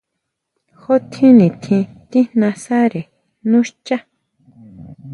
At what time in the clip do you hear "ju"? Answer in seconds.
0.81-0.95